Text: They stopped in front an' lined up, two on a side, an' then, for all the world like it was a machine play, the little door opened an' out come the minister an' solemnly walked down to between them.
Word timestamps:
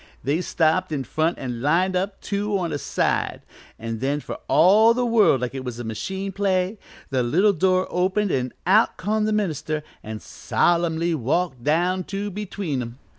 They 0.23 0.41
stopped 0.41 0.91
in 0.91 1.03
front 1.03 1.37
an' 1.37 1.61
lined 1.61 1.95
up, 1.95 2.19
two 2.21 2.57
on 2.57 2.73
a 2.73 2.79
side, 2.79 3.43
an' 3.77 3.99
then, 3.99 4.19
for 4.19 4.39
all 4.47 4.95
the 4.95 5.05
world 5.05 5.41
like 5.41 5.53
it 5.53 5.63
was 5.63 5.77
a 5.77 5.83
machine 5.83 6.31
play, 6.31 6.79
the 7.11 7.21
little 7.21 7.53
door 7.53 7.85
opened 7.91 8.31
an' 8.31 8.51
out 8.65 8.97
come 8.97 9.25
the 9.25 9.31
minister 9.31 9.83
an' 10.01 10.19
solemnly 10.19 11.13
walked 11.13 11.63
down 11.63 12.03
to 12.05 12.31
between 12.31 12.79
them. 12.79 12.97